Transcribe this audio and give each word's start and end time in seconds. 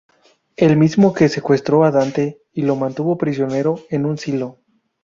El 0.55 0.77
mismo 0.77 1.13
que 1.13 1.29
secuestro 1.29 1.83
a 1.83 1.91
Dante 1.91 2.41
y 2.53 2.63
lo 2.63 2.75
mantuvo 2.75 3.19
prisionero 3.19 3.83
en 3.91 4.07
un 4.07 4.17
silo. 4.17 4.57